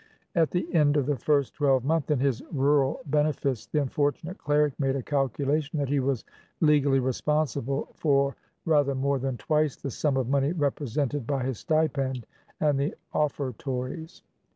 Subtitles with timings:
[0.33, 4.95] At the end of the first twelvemonth in his rural benefice the unfortunate cleric made
[4.95, 6.25] a calculation that he was
[6.59, 8.35] legally responsible for
[8.65, 12.25] rather more than twice the sum of money represented by his stipend
[12.59, 14.23] and the offertories.